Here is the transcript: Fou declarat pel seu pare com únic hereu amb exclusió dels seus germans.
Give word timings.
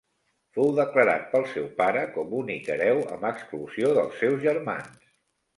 Fou 0.57 0.71
declarat 0.79 1.27
pel 1.33 1.45
seu 1.51 1.67
pare 1.83 2.01
com 2.17 2.33
únic 2.39 2.71
hereu 2.77 3.03
amb 3.17 3.29
exclusió 3.33 3.93
dels 3.99 4.17
seus 4.23 4.43
germans. 4.49 5.09